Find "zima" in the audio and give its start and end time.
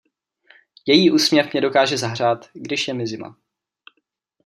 3.07-3.37